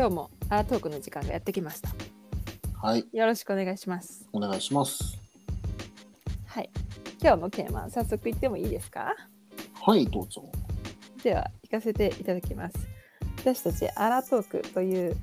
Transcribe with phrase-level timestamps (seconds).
[0.00, 0.08] はい。
[0.08, 1.90] 今日もアラトークの時間がやってきました。
[2.80, 4.26] はい、よろしくお願いします。
[4.32, 5.18] お願いします。
[6.46, 6.70] はい。
[7.22, 9.14] 今日のテーマ、早速言ってもいいですか？
[9.74, 10.50] はい、どうぞ。
[11.22, 12.76] では、聞かせていただきます。
[13.36, 15.16] 私たちアラトークという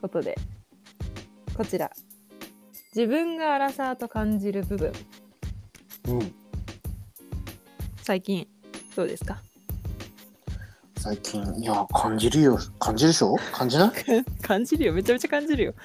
[0.00, 0.36] ことで、
[1.56, 1.90] こちら。
[2.94, 4.92] 自分がアラサーと感じる部分。
[6.06, 6.34] うん、
[8.02, 8.46] 最近、
[8.94, 9.42] どうですか？
[10.98, 12.58] 最近、いや、感じるよ。
[12.80, 13.36] 感じるでしょ？
[13.52, 13.92] 感じない？
[14.42, 14.92] 感じるよ。
[14.92, 15.74] めちゃめちゃ感じるよ。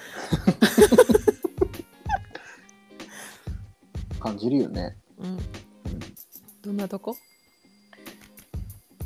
[4.20, 4.98] 感じるよね。
[5.20, 5.38] うん。
[6.64, 7.16] どんなとこ？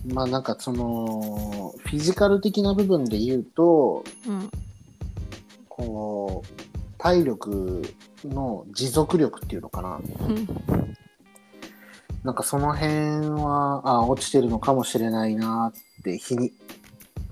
[0.05, 4.49] まあなんかその、フィジカル的な部分で言うと、うん。
[5.67, 6.47] こう、
[6.97, 7.83] 体力
[8.23, 9.97] の持続力っていうのかな。
[9.97, 10.47] うん
[12.23, 12.91] なんかその辺
[13.41, 15.73] は、あ落ちてるのかもしれないなっ
[16.11, 16.51] て、日に、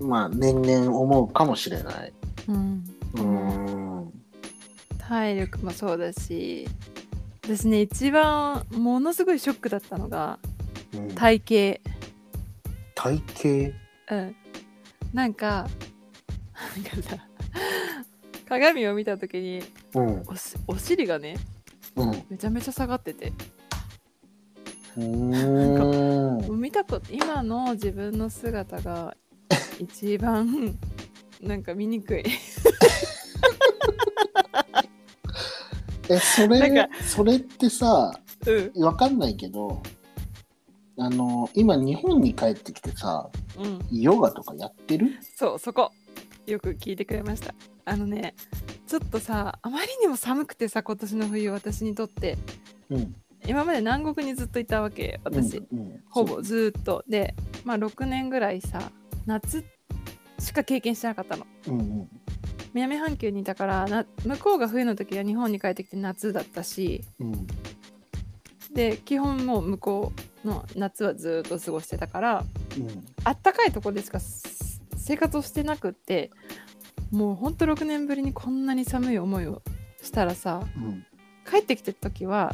[0.00, 2.12] まあ年々思うかもしれない。
[2.48, 2.84] うん。
[3.14, 4.12] うーん。
[4.98, 6.66] 体力もそうだし
[7.44, 10.40] 私ね一番ものすごいショックだったのが
[10.92, 11.38] うん体
[12.96, 13.22] 体
[14.08, 14.16] 型？
[14.16, 14.36] うん
[15.14, 15.68] なんか
[16.84, 17.24] なんかさ
[18.48, 19.62] 鏡を見た時に
[19.94, 20.22] 型うん。
[20.26, 21.36] おしお尻がね
[21.94, 22.24] うん。
[22.28, 23.32] めちゃめちゃ下がってて
[24.96, 26.46] うーん。
[26.46, 29.16] もう見たこと今の自分の姿が
[29.78, 30.78] 一番
[31.40, 32.24] なんか見にくい。
[36.08, 38.12] え、それそれってさ、
[38.46, 38.84] うん。
[38.84, 39.82] わかんないけど、
[40.98, 43.80] あの、今日本に帰ってきてさ、うん。
[43.90, 45.18] ヨガとかやってる？
[45.36, 45.90] そうそこ。
[46.46, 47.54] よく聞いてくれました。
[47.84, 48.34] あのね
[48.86, 52.38] ちょっとさあまりにも寒くてさ今年の冬私にとって。
[52.88, 53.14] うん。
[53.46, 58.90] 今まで南国にずっといたわけ私、うん、うんほぼずーっとでまあ6年ぐらいさ
[59.26, 59.64] 夏
[60.38, 62.08] しか経験してなかったのうんうん。
[62.74, 67.46] 南半球にいたからな向こうが冬の時は日本に帰ってきて夏だったしうん。
[68.72, 70.12] で基本もう向こ
[70.44, 72.44] うの夏はずーっと過ごしてたから
[72.78, 73.04] うん。
[73.24, 76.30] あったかいとこでしかす生活をしてなくって
[77.10, 79.62] もうほんと6年ぶりにこんなに寒い思いを
[80.02, 81.06] したらさうん。
[81.48, 82.52] 帰ってきてた時は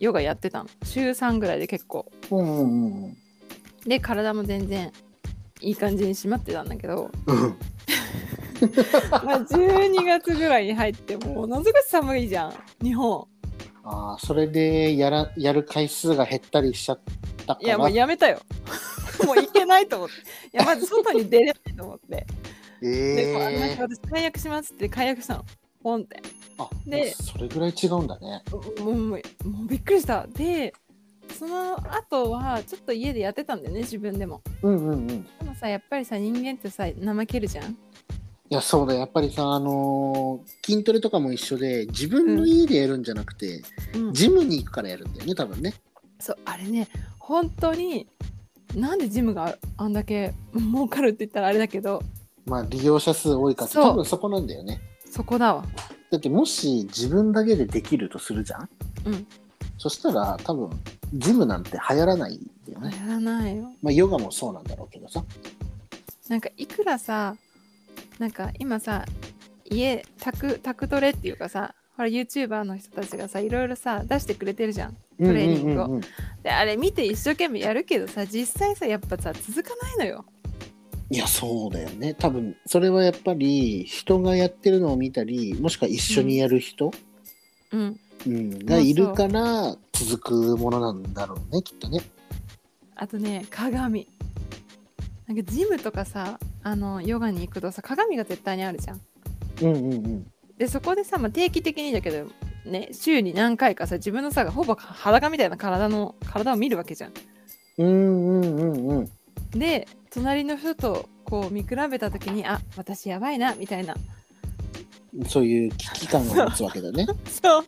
[0.00, 0.70] ヨガやってたの。
[0.84, 2.10] 週3ぐらいで結構。
[2.30, 3.16] うんうんうん
[3.86, 4.90] で体も全然
[5.60, 7.38] いい感じに締まってたんだけど、うん。
[9.10, 12.54] まあ、12月ぐらいに入ってものすごい寒いじゃん。
[12.82, 13.26] 日本。
[13.84, 17.00] ああ、それでやら、やる回数が減ったりしちゃっ
[17.46, 17.66] たから。
[17.66, 18.40] いやもうやめたよ。
[19.26, 20.14] もういけないと思って。
[20.14, 20.16] い
[20.52, 22.26] やまず外に出れないと思って。
[22.80, 25.44] でこうあんなええ私解約しますって解約したの
[25.84, 26.20] ポンって
[26.58, 28.42] あ、でそれぐらい違うんだね。
[28.80, 29.22] もうもう
[29.68, 30.74] びっくりしたで
[31.38, 35.10] その後はちょっと家でやってたんだよね自分でもうんうんうん。
[35.10, 37.76] いでもさやっぱりさ人間ってさ怠けるじゃん
[38.54, 43.62] や、そうだ、やっぱりさ、あのー筋トレとかも一緒で、自分の家でやるんじゃなくて、
[43.94, 45.74] うんジムに行くからやるんだよね、多分ね。
[46.20, 48.06] そうあれね本当に
[48.74, 52.02] なんでジムがあんだけ儲かるって言ったらあれだけど
[52.46, 54.80] まあ、利用者数多いかって、そう多分そこなんだよね。
[55.14, 55.64] そこだわ。
[56.10, 58.68] だってもし自分だけでできるとするじゃん？
[59.06, 59.26] うん。
[59.78, 60.70] そしたら多分
[61.14, 62.90] ジムなんて流行らないよね。
[62.96, 63.70] やらないよ。
[63.80, 65.24] まあヨガもそうなんだろうけどさ。
[66.28, 67.36] なんかいくらさ
[68.18, 69.04] なんか今さ
[69.64, 74.94] 家タクタクトレっていうかさほら YouTuber の人たちがさいろいろさ出してくれてるじゃん。
[74.94, 76.00] トレーニングを、
[76.42, 80.24] であれ見て一生懸命やるけどさ実際さやっぱさ続かないのよ
[81.10, 82.14] いやそうだよね。
[82.14, 86.92] 多分それはやっぱり人がやってるのを見たりもしくは一緒にやる人、
[87.72, 92.00] うんうんがいるから続くものなんだろうねきっとね。
[92.96, 94.08] あとね鏡
[95.26, 99.00] なんかジムとかさあのヨガに行くとさ鏡が絶対にあるじゃん
[99.62, 100.26] うんうんうん。
[100.56, 102.28] でそこでさ、まあ、定期的にだけど
[102.64, 107.12] ね週に何回かさ自分のさほぼ裸みたいな体の体を見るわけじゃん
[107.78, 109.10] うんうんうんうん。
[109.50, 113.96] で隣の人とこう見比べた時にあ私やばいなみたいな。
[115.28, 117.06] そういう危機感を持つわけだね。
[117.42, 117.64] そう。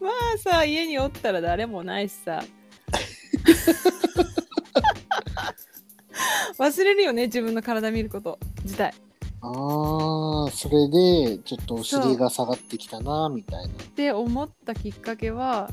[0.00, 2.44] まあさ家におったら誰もないしさ。
[6.58, 8.94] 忘れるよね自分の体見ること自体。
[9.42, 13.72] ああそれでちょっとお尻が下がってきたなみたいな。
[13.72, 15.68] って思ったきっかけは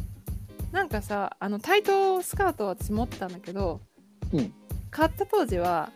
[0.72, 3.82] なんかさあのタイトスカートを私持ってたんだけど、
[4.34, 4.54] うん
[4.92, 5.92] 買った当時は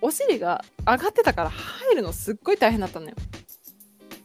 [0.00, 3.14] お尻が上がってたから入るのすっごい大変だったのよ。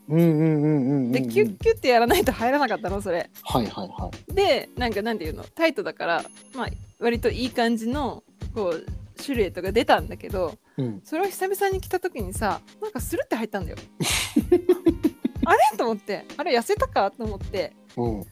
[0.10, 1.12] うんうんうんうんうんうん。
[1.12, 3.30] でキュッキュッてやらないと入らなかったのそれ。
[3.44, 4.34] はいはいはい。
[4.34, 5.44] でなんかなんていうの？
[5.56, 6.24] タイトだから
[6.54, 6.68] まあ
[7.00, 8.24] 割といい感じの
[8.54, 8.86] こう
[9.22, 11.02] シルエットが出たんだけどうん。
[11.04, 13.78] それを久々に着た時にさなんかスルって入ったんだよ
[15.46, 15.78] あれ？
[15.78, 17.10] と思ってあれ痩せたか？
[17.10, 18.24] と思ってうん。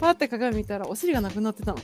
[0.00, 1.78] パーって鏡見たらお尻がなくなってたの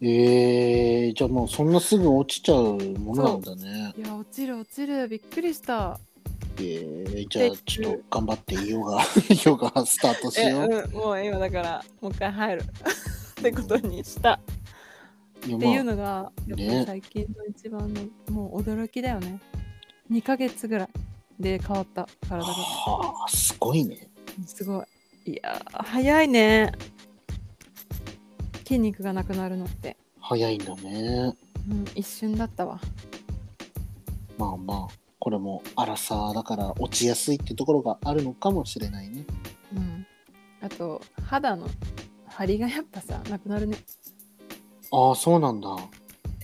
[0.00, 3.94] えー、じゃあもうそんなすぐ落ちちゃうものなんだね。
[3.96, 5.08] いや落ちる落ちる。
[5.08, 5.98] びっくりした。
[6.58, 9.02] えー、じゃあちょっと頑張ってヨガ、
[9.44, 10.62] ヨガスタートしえ、よう。
[10.62, 12.62] うん、もう今だからもう一回入る。
[13.40, 14.34] ってことにした。
[14.34, 14.40] っ
[15.40, 16.84] ていうまあ、のがね。
[16.86, 18.02] 最近の一番の
[18.32, 19.40] もう驚きだよね。
[20.10, 20.88] 2ヶ月ぐらい
[21.38, 22.52] で変わった体が。
[22.52, 24.08] はあ、すごいね。
[24.46, 24.86] すごい。
[25.32, 26.72] いやー早いね
[28.66, 31.36] 筋肉がなくなるのって、早いんだね。
[31.70, 32.80] うん、一瞬だったわ
[34.38, 39.24] まあまあ、これも荒さだから落ちやすいってところがあるのかもしれないね。
[39.74, 40.06] うん
[40.60, 41.68] あと肌の
[42.26, 43.76] 張りがやっぱさなくなるね
[44.90, 45.68] ああ、そうなんだ。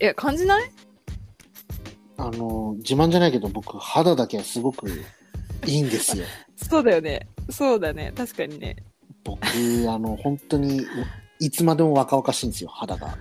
[0.01, 0.71] いや感じない？
[2.17, 4.89] あの、自慢じゃないけど僕、肌だけはすごく
[5.67, 6.25] いいんですよ。
[6.57, 8.77] そうだよねそうだね確かにね
[9.25, 9.45] 僕、
[9.89, 10.87] あの、本当に、
[11.45, 13.17] いつまでも若々しいんですよ、肌が。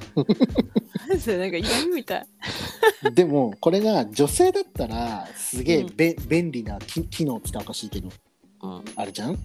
[1.19, 2.27] それなんか嫌味みたい。
[3.13, 5.95] でも、これが女性だったら、すげえうん。
[5.95, 8.09] べ、便利な機機能って言ったらおかしいけど、
[8.61, 8.85] うん。
[8.95, 9.37] あるじゃん？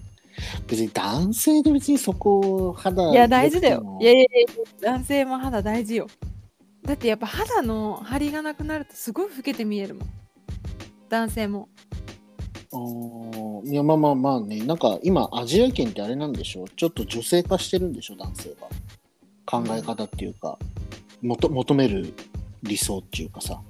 [0.67, 3.97] 別に男性で別にそこを肌いや大事だよ。
[3.99, 4.25] いやいやい
[4.81, 6.07] や男性も肌大事よ。
[6.83, 10.07] だってやっぱ肌の張りがなくなるとすごい老けて見えるもん。
[11.09, 11.69] 男性も
[13.65, 16.69] いやまあまあまあねなんか今アジア圏ってあれなんでしょう？
[16.69, 18.67] ちょっと女性化してるんでしょ男性が
[19.45, 20.57] 考え方っていうか、
[21.21, 22.13] もと求める
[22.63, 23.61] 理想っていうかさ。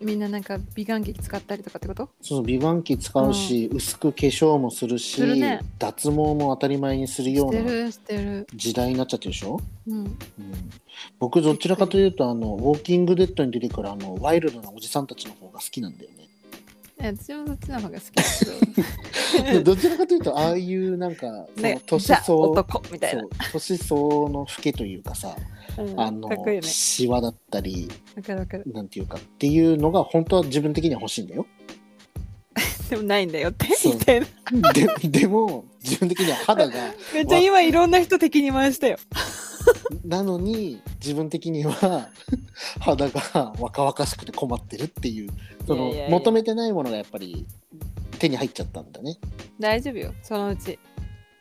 [0.00, 2.10] みんななんか美顔器使ったりとかってこと？
[2.20, 5.60] その美顔器使うし、薄く化粧もするしするね。
[5.78, 7.62] 脱毛も当たり前にするような
[8.54, 9.96] 時代になっちゃってるでしょ、うん。
[9.98, 10.16] うん、
[11.18, 16.16] 僕どちらかというとあのウォーキングデッドに出てくるあのワイルドなおじさんたちの方が好きなんだよね。
[16.18, 16.23] え
[16.98, 18.22] 私もそっちの方が好きだ
[19.44, 23.24] けで どちらかというとああいうなんかその年ザ相男みたいな。
[23.52, 25.36] 年相の老けというかさ、
[25.78, 26.62] うんあのかね。
[26.62, 27.90] シワだったり
[28.66, 31.46] なんていうかっていうのが本当は自分的には欲しいんだよ。
[32.88, 34.72] でもないんだよってみたいな。
[34.72, 38.98] ででも自分的には肌が めっちゃ今いろんな人敵に回したよ
[40.04, 42.08] なのに自分的には
[42.80, 45.30] 肌が若々しくて困ってるっていう
[45.66, 46.18] そのいやいやいや。
[46.18, 47.46] 求めてないものがやっぱり
[48.18, 49.18] 手に入っちゃったんだね。
[49.58, 50.78] 大丈夫よそのうち、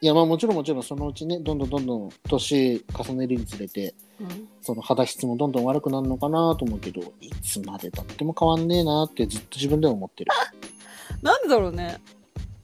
[0.02, 10.32] いやまあもちろんもちろんそのうちねどんどんどんどん年重ねるにつれてうん、その肌質もどんどん悪くなるのかなと思うけどいつまでたっても変わんねえなってずっと自分では思ってる。
[11.22, 12.00] なんでだろうね。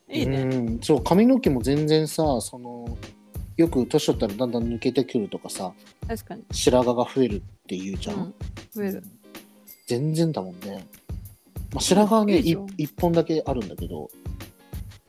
[0.10, 0.42] いいね。
[0.42, 2.98] うんそう髪の毛も全然さその
[3.60, 5.74] よく年取ったらだんだん抜けてくるとかさ
[6.08, 8.34] 確かに、白髪が増えるって言うじゃん、うん、
[8.72, 9.04] 増える。
[9.86, 10.88] 全然だもんね、
[11.74, 14.10] まあ、白髪はねいいいじゃん一本だけあるんだけど。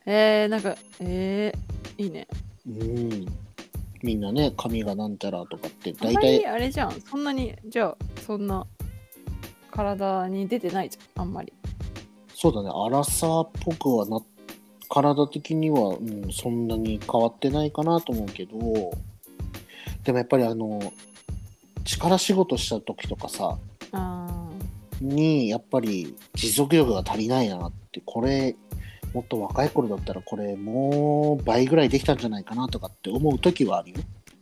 [0.04, 2.26] えー、なんかえー、いいね。
[2.66, 3.26] うん。
[4.02, 7.00] みんなね髪がなんちゃらとかって大体あれじゃん。
[7.02, 8.66] そんなにじゃあそんな
[9.70, 11.22] 体に出てないじゃん。
[11.22, 11.52] あんまり。
[12.34, 12.70] そうだね。
[12.74, 14.20] 荒さっぽくはな
[14.90, 18.58] 体的には、うん、そんなに変わってないかなと思うけど
[20.04, 20.92] でもやっぱりあの
[21.84, 23.56] 力仕事した時とかさ
[23.92, 24.48] あ
[25.00, 28.56] にやっぱり持続力が足りないなってこれ
[29.14, 33.96] もっと若い頃だったらこれもう倍ぐらいできたんじゃないかなとかって思う時はあるよ、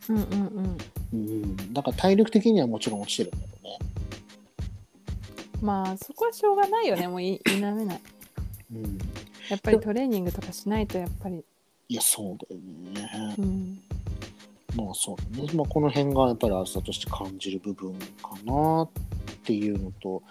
[0.09, 0.77] ーうんうんうん。
[1.13, 3.77] うん、だから体力的にはもちろん落ちてるんだろうね、
[5.61, 7.07] まあそこはしょうがないよね。
[7.07, 8.01] もうい否めない。
[8.71, 8.99] うん、
[9.49, 11.43] やっぱりトレーニングとかしないとやっぱり。
[11.89, 13.35] いやそうだよね。
[13.37, 13.81] うん。
[14.75, 18.89] まあそうだね、まあ、この辺がやっぱり朝として感じる部分かなっ
[19.43, 20.21] ていうのと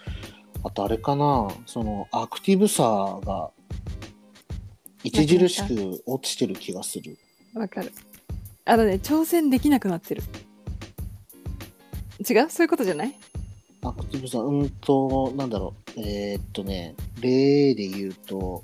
[0.62, 1.48] あとあれかな。
[1.66, 3.50] そのアクティブさが
[5.04, 7.18] 著しく落ちてる気がする。
[7.54, 7.92] わかる。
[8.64, 10.22] あとね挑戦できなくなってる。
[12.20, 12.50] 違う？
[12.50, 13.14] そういうことじゃない？
[13.82, 16.00] アクティブさうんとなんだろう。
[16.00, 18.62] えーっとね例で言うと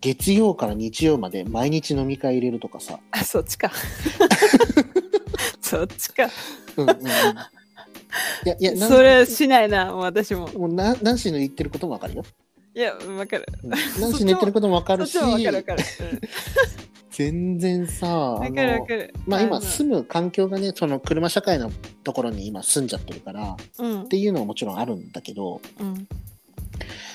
[0.00, 3.70] 月曜から日曜まで毎日飲み会入れるとかさ、あそっちか。
[5.60, 6.30] そっちか。
[6.76, 7.08] うんうんうん、い
[8.44, 10.48] やいやなんそれしないな私も。
[10.52, 12.24] もうなナンシーの言ってることもわかるよ。
[12.74, 13.46] いやわかる。
[13.64, 13.70] うん。
[13.70, 15.18] ナンシーの言ってることもわかるし。
[17.10, 19.12] 全然さあのかる。
[19.26, 19.60] まあ今の。
[19.60, 21.72] 住む環境がねその車社会の
[22.04, 24.08] ところに今住んじゃってるからっうん。
[24.08, 26.06] ていうのはもちろんあるんだけどうん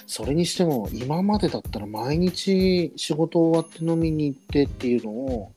[0.06, 5.52] それにしても今までだったら毎日仕事終わって飲みに行ってっていうのを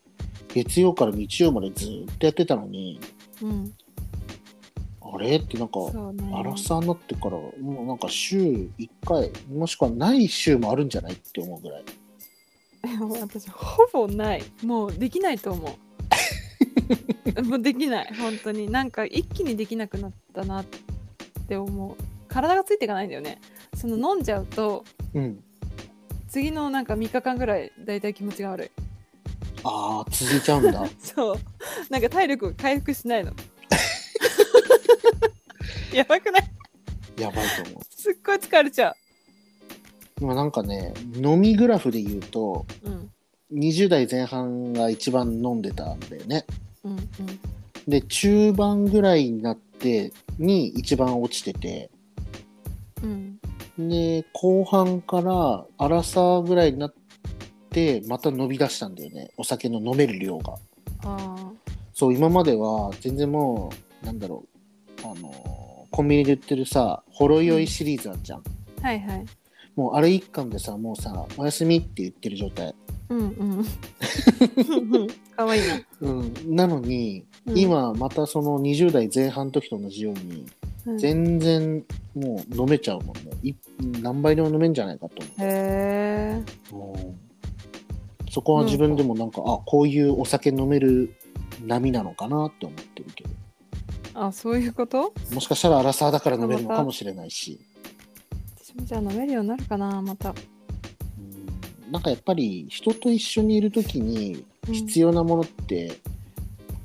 [0.49, 3.01] 月曜から日曜までずっとやってたのに
[3.43, 3.73] うん。
[5.03, 5.37] ああれ？
[5.37, 5.79] ってなんか
[6.13, 6.33] ね。
[6.35, 8.71] アラサーになってからもうなんか週1
[9.07, 11.85] 回もしくはない週もあるんじゃないって思うぐらい。
[13.21, 14.45] 私ほぼない。
[14.63, 15.79] もうできないと思
[17.37, 17.43] う。
[17.43, 18.15] もうできない。
[18.15, 18.71] 本当に。
[18.71, 20.65] なんか一気にできなくなったなっ
[21.49, 21.97] て思う。
[22.29, 23.41] 体がついていかないんだよね
[23.89, 25.39] その飲んじゃうとうん。
[26.29, 28.71] 次のなんか3日間ぐらいだいたい気持ちが悪い。
[29.63, 30.85] ああ続いちゃうんだ。
[30.99, 31.37] そう。
[31.89, 33.31] なんか体力が回復しないの。
[35.95, 36.51] やばくない？
[37.21, 37.85] やばいと思う。
[37.89, 38.95] すっごい疲れちゃ
[40.21, 43.11] 今なんかね飲みグラフで言うとううん
[43.53, 46.45] 20代前半が一番飲んでたんだよね。
[46.85, 47.01] うんうん。
[47.87, 51.96] で中盤ぐらいになってに一番落ちててうん
[53.79, 56.95] で後半からアラサーぐらいになっ
[57.71, 59.31] てまた伸び出したんだよね。
[59.37, 60.55] お酒の飲める量が。
[61.05, 61.53] あ
[61.93, 63.71] そう今までは全然も
[64.03, 64.45] うなんだろ
[65.03, 65.07] う。
[65.07, 68.43] あのコンビニで売ってるさほろ酔いシリーズあるじゃん、
[68.83, 69.27] あはいはい。
[69.77, 72.75] もうあれ一貫でさもうさおやすみって言ってる状態。
[73.09, 73.23] うんう
[73.61, 73.65] ん。
[75.37, 77.59] かわいいな、うん、なのに、うん。
[77.59, 80.47] 今またその20代前半の時と同じように、
[80.87, 80.99] うん。
[80.99, 83.31] 全然もう飲めちゃうもんね。
[83.43, 83.55] い
[84.01, 87.19] 何倍でも飲めんじゃないかとへえ思う、うん
[88.29, 91.15] そこは自分でもなんか、あこういうお酒飲める
[91.65, 93.31] 波なのかなって思ってるけど。
[94.13, 95.15] あそういうこと？
[95.33, 97.59] もしかしたらアラサーだから飲めるのかもしれないし、
[98.63, 100.35] 私もじゃあ飲めるようになるかなまた。
[100.35, 101.91] うん。
[101.91, 105.99] なんかやっぱり人と一緒にいる時に必要なものって、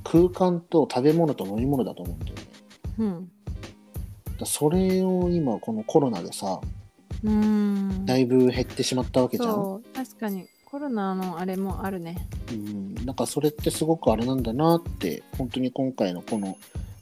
[0.06, 2.42] 空間と食べ物と飲み物だと思うんだよね。
[3.00, 3.32] うん
[4.46, 6.60] それを今このコロナでさ
[7.24, 8.06] うん。
[8.06, 10.48] だいぶ減ってしまったわけじゃん、そう確かに。
[10.66, 12.28] コロナのあれもあるね。
[12.52, 16.58] うん、なんかそれってすごくあれなんだなって本当に今回のこの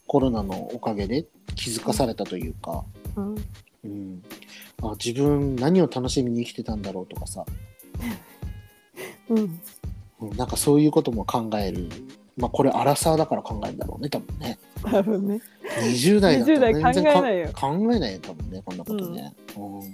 [0.08, 2.84] コロナのおかげで気づかされたというか、
[3.16, 3.36] うん。
[3.86, 4.24] うん、
[4.82, 7.46] あ自分何を楽しみに生きてたんだろうとかさ、
[9.30, 9.60] うん。
[10.22, 11.88] うん、なんかそういうことも考える
[12.40, 14.58] まあこれアラサーだから考えるんだろうね多分ね。
[14.84, 15.42] 多分ね。
[15.82, 17.48] 20代だったら20代全然考えないよ。
[17.52, 19.82] か考えないよ多分ねこんなことね、うん。
[19.84, 19.88] い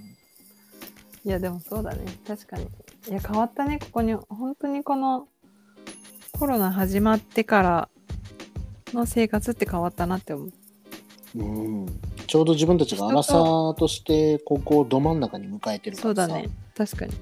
[1.26, 2.06] やでもそうだね。
[2.28, 2.64] 確かに。
[2.64, 2.68] い
[3.12, 3.80] や変わったね。
[3.80, 5.28] ここに本当にこの
[6.32, 7.90] コロナ始まってから
[8.94, 10.52] の生活って変わったなって思う。
[11.36, 11.44] う
[11.84, 12.00] ん。
[12.28, 16.26] ちょうど自分たちがアラサーとしてここをど真ん中に迎えてるからさ。
[16.26, 16.50] そうだね。
[16.76, 17.14] 確かに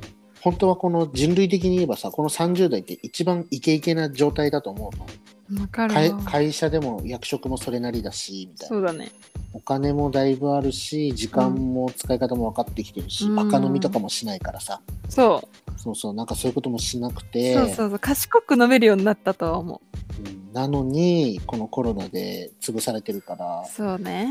[0.44, 5.62] 本当はこの人類的に言えばさこの30代って一番イケイケな状態だと思うの。
[5.62, 8.76] わかる会わ会社でも役職もそれなりだしみたいな。
[8.76, 9.14] そうだね。
[9.54, 13.40] お金もだいぶあるし時間も使い方も分かってきてるし、うん。
[13.40, 14.82] 赤飲みとかもしないからさ。
[15.08, 15.48] そ
[15.78, 15.80] う。
[15.80, 16.14] そうそう。
[16.14, 17.54] なんかそういうこともしなくて。
[17.54, 18.00] そうそうそう。
[18.00, 19.82] 賢く飲めるようになったとは思
[20.26, 20.30] う。
[20.30, 20.44] ん。
[20.54, 24.28] なのにこのコロナで潰されてるからうそうね。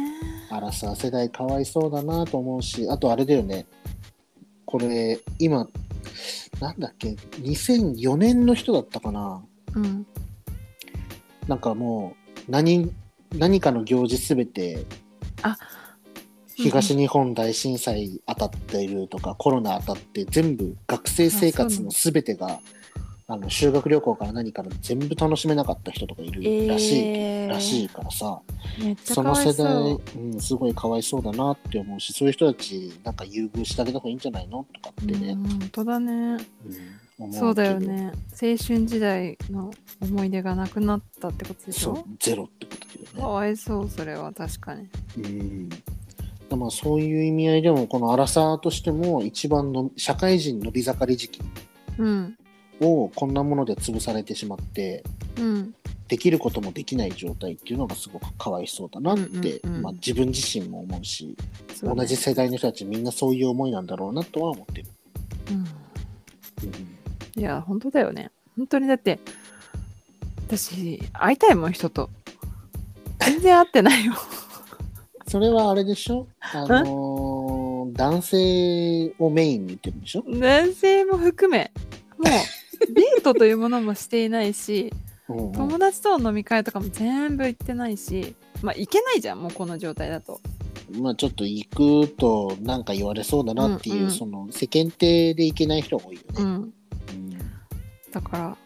[0.51, 3.67] アラサー世代かわいそうだなと思うしあとあれだよね
[4.73, 5.69] これ今
[6.59, 9.45] なんだっけ？2004年の人だったかな？
[9.75, 10.07] うん。
[11.47, 12.17] なんかも
[12.49, 12.91] う何
[13.35, 14.87] 何かの行事すべて
[15.43, 15.59] あ
[16.55, 22.59] 東日本大震災当たっているとか、コロナ当たって全部学生生活のすべてが
[23.33, 27.49] あの修学旅行から何から全部楽しめなかった人とかいるらしい、えー。
[27.49, 28.41] らしいからさ。
[29.05, 36.13] その世代、ううん、すごいかわいそうだなって思うしそういう人たちなんか優遇してあげた方がいいんじゃないのとかってね、うん本当だね。
[36.15, 38.11] うんそうだよね。
[38.31, 39.71] 青春時代の
[40.01, 43.21] 思い出がなくなったってことでしそうょゼロってことだよね。
[43.23, 44.89] かわいそうそれは確かに。
[45.19, 45.69] うん。
[45.69, 45.77] で
[46.57, 51.41] まあそういう意味合いでもこのアラサーとしても一番の社会人伸び盛り時期。
[51.99, 52.37] うん
[52.83, 55.03] をこんなもので潰されてしまって
[55.39, 55.75] うん。
[56.09, 59.83] できることもできない状態っていうのがすごくかわいそうだなって、うんうんうん。
[59.83, 61.37] まあ、自分自身も思うし
[61.83, 61.95] ね。
[61.95, 64.89] 同じ世代の人たちみんなそういう思いなんだろうなとは思ってる。
[65.51, 65.57] うん。
[65.57, 65.65] うん
[67.35, 68.31] いや本当だよね。
[68.59, 69.19] 本当にだって
[70.49, 72.11] 私会いたいもん人と。
[73.21, 74.13] 全然会ってないよ
[75.29, 76.27] それはあれでしょ？
[76.41, 81.71] あのー男性をメインに言ってるんでしょ、男性も含め。
[82.19, 82.33] もう
[82.87, 84.93] デートというものもしていないし
[85.29, 90.41] 友達との飲み会とかも全部行ってないしまあ行けないじゃんもうこの状態だと。
[91.01, 94.11] まあちょっと行くとなんか言われそうだなっていう、うんうん。
[94.11, 96.29] その世間体で行けない人が多いよね。
[96.39, 96.47] うん。
[96.47, 96.73] うん。
[98.11, 98.57] だから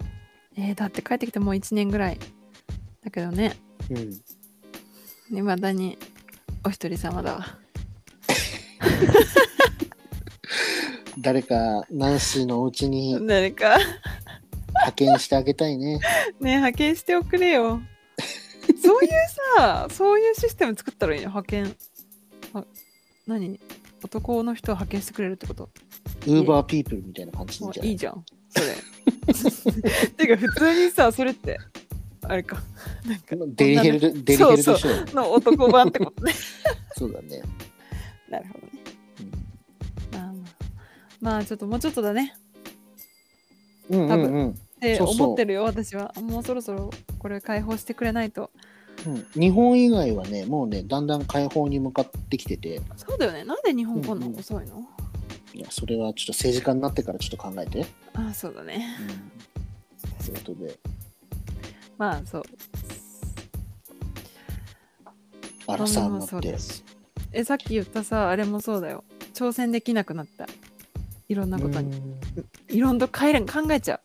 [0.57, 2.19] えー、だって帰ってきてもう1年ぐらい。
[3.05, 3.57] だけどね。
[3.91, 4.21] うん。
[5.39, 5.99] いまだに
[6.65, 7.47] お一人様だわ
[11.19, 13.77] 誰かナンシーのお家に誰か。
[14.69, 15.95] 派遣してあげたいね。
[16.41, 17.81] ね派遣しておくれよ。
[18.83, 19.11] そういう
[19.57, 21.77] さそういうシステム作ったらいいよ派遣。
[22.55, 22.65] あ
[23.27, 23.59] 何？
[24.05, 25.71] 男の人を派遣してくれるってこと？
[26.27, 27.89] ウーバーピープルみたいな感じじゃない？
[27.89, 28.25] いいじゃん。
[28.51, 28.67] それ。
[30.17, 31.59] てか普通にさそれって
[32.23, 32.59] あれか。
[33.07, 35.07] なんかデリヘルデリヘルでしょそう。
[35.15, 36.35] の男版ってことね。
[36.99, 37.43] そうだね、
[38.29, 38.76] なるほどね
[41.21, 42.35] まあちょっともうちょっとだね。
[43.91, 44.51] うんうんうん。
[44.51, 46.13] って思ってるよ私は。
[46.21, 48.51] もうそろそろこれ解放してくれないと。
[49.07, 49.27] うん。
[49.41, 52.81] 日本以外はねもうねだんだん解放に向かってきてて。
[52.97, 53.45] そうだよね。
[53.45, 54.41] なんで日本こんなうんうん。
[54.41, 54.85] 遅いの、
[55.55, 58.87] いやそれはちょっと政治家になってからちょっと考えて、ああそうだね。
[59.01, 60.79] うん、ということで。
[61.99, 62.43] まあそう。
[65.69, 66.85] アラサーになもそうってだし
[67.33, 69.03] えさっき言ったさあれもそうだよ。
[69.35, 70.47] 挑戦できなくなった
[71.29, 72.01] いろんなことに。
[72.69, 74.01] いろんな考え考えちゃ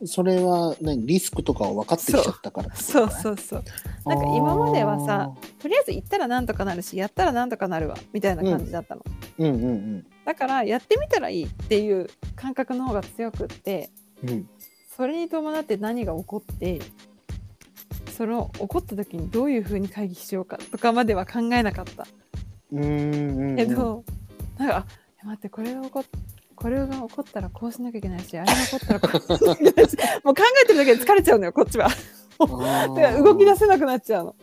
[0.00, 3.64] うんそれは何リスクとかを分かってきちゃったからそうそうそう
[4.06, 13.90] なんか今まではさとりあえず行ったらなんとかなるしやったらなんとかなるわみたいな感じだったの、あーうんうんだからやってみたらいいっていう感覚の方が強くって
[14.22, 14.50] うんうん
[15.00, 15.28] それに。
[15.30, 16.80] 伴って何が起こって
[18.16, 19.30] その起こった時に。
[19.30, 19.88] どういうふうに。
[19.88, 22.06] 会議しようかとかまでは考えなかった
[22.72, 24.04] うんうんうんけど、
[24.58, 24.86] なんか
[25.24, 26.04] 待ってこれが起こっ
[26.60, 31.88] これが起こったらこうしなきゃいけないしあれが起こったらこうしなきゃいけないし もう考えてるだけで疲れちゃうのよこっちは。
[33.22, 34.36] 動き出せなくなっちゃうの。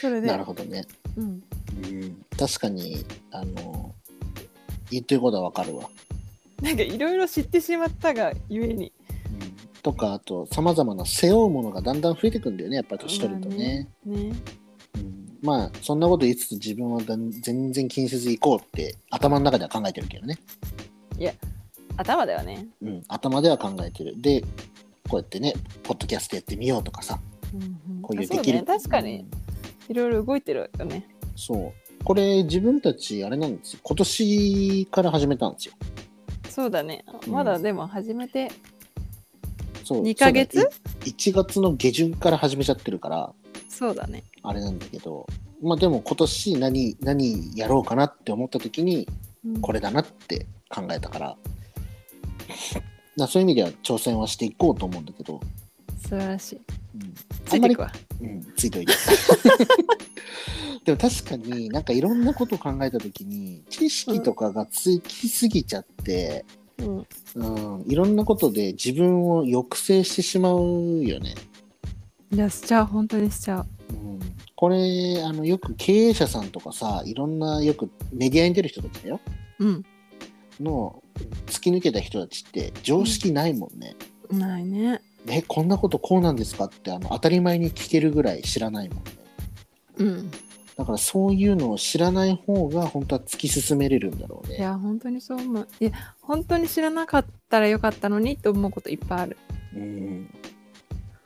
[0.00, 0.26] それで。
[0.26, 3.94] なるほどね、うん、うん、確かにあの
[4.90, 5.90] 言ってることは分かるわ、
[6.62, 8.92] なんかいろいろ知ってしまったがゆえに。
[9.26, 14.24] うん、とかあとさまざまな背負うものがだんだん増えてくんだよねやっぱり年取るとね,、まあね。
[14.24, 14.36] ね。
[14.96, 20.38] うん、まあそんなこと言いつつ自分は全然気にせず行こうって頭の中では考えてるけどね、
[21.96, 24.20] 頭ではね、うん、頭では考えてる。
[24.20, 24.42] で
[25.08, 27.18] こうやってねポッドキャストやってみようとかさ。
[27.54, 28.02] うんうん。
[28.02, 28.60] こういうできる。
[28.60, 28.64] ね。
[28.64, 29.30] 確かにうん
[29.88, 31.08] いろいろ動いてるよね。
[31.34, 32.04] そう。
[32.04, 33.80] これ自分たちあれなんですよ。
[33.82, 35.74] 今年から始めたんですよ。
[36.48, 37.04] そうだね。
[37.26, 37.32] うん。
[37.32, 38.52] まだでも始めて
[39.84, 40.02] そう。
[40.02, 40.60] 2ヶ月？
[40.60, 43.32] そうだい1月の下旬から始めちゃってるから
[43.80, 44.24] そうだね。
[44.42, 45.26] あれなんだけど
[45.62, 49.08] まあでも今年何何やろうかなって思った時に
[49.42, 49.60] うん。
[49.62, 51.36] これだなって考えたから。
[53.16, 55.40] なそういう意味では挑戦はしていこうと思うんだけど、
[56.02, 56.60] 素晴らしい。
[56.96, 57.14] うん、
[57.46, 57.90] ついていくわ。
[58.20, 58.92] うん、ついといて。
[60.84, 66.44] でも確かになんかいろんなことを考えた時に知識とかがつきすぎちゃって、
[66.78, 67.06] うん。
[67.34, 71.34] うん、いろんなことで自分を抑制してしまうよね。
[72.32, 73.66] いやしちゃう本当にしちゃう。
[73.92, 74.20] うん、
[74.54, 79.20] これあのよく経営者さんとかさいろんなよくメディアに出る人たちだよ。
[79.58, 79.84] うん。
[80.60, 81.02] の
[81.46, 83.96] 突き抜けた人たちって常識ないもんね。
[84.30, 85.00] ないね。
[85.28, 89.10] えこんなことこうなんですかってあの当たり前に聞けるぐらい知らないもんね。
[89.98, 90.30] うん。
[90.76, 94.62] だからそういうのを知らない方が本当は突き進めれるんだろういね。
[94.62, 95.68] や本当にそう思う。
[95.78, 95.90] いや
[96.22, 99.36] 本当に知らなかったらよかったのにと思うこといっぱいある。
[99.74, 100.34] うん、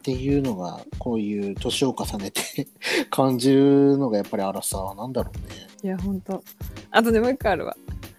[0.04, 2.68] っていうのがこういう年を重ねて
[3.08, 4.94] 感じるのがやっぱり荒さ。
[4.98, 5.66] なんだろうね。
[5.82, 6.44] いや本当。
[6.90, 7.74] あとねもう一個あるわ。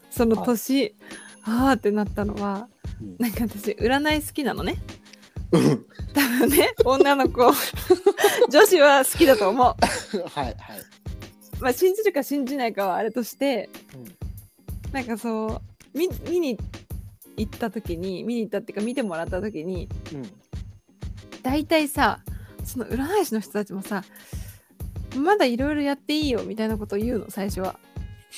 [0.10, 0.95] その年
[1.43, 2.69] あーってなったのは
[3.00, 3.17] うん。
[3.19, 4.82] なんか私占い好きなのね。
[5.52, 5.86] うん。
[6.12, 7.54] 多分ね女の子
[8.50, 9.65] 女子は好きだと思う。
[10.28, 10.56] はいはい。
[11.60, 14.91] まあ信じるか信じないかはあれとしてうん。
[14.91, 15.62] なんかそう
[15.95, 16.58] 見見に
[17.38, 20.24] 行った時に見に行ったっていうか見てもらった時にうん
[21.46, 22.22] 大体さ
[22.64, 24.04] その占い師の人たちもさ
[25.16, 27.80] まだいろいろやっていいよみたいなことを言うの最初は。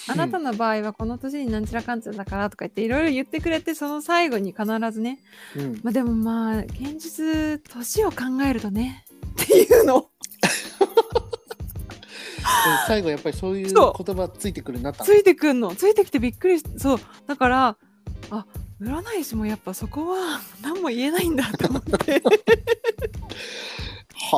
[0.10, 5.18] あなたの場合はこの年になんちゃらかんちゃらだからとか言っていろいろ言ってくれてその最後に必ずね。
[5.56, 5.80] うん。
[5.82, 9.06] まあでもまあ現実年を考えるとね
[9.44, 10.10] っていうの。
[12.86, 15.76] 最後やっぱりそういう言そ葉ついてくるなったついてくんの。
[15.76, 17.00] ついてきてびっくりしそう。
[17.26, 17.78] だから
[18.30, 18.46] あ
[18.80, 22.22] 占い師もやっぱそこは何も言えないんだと思って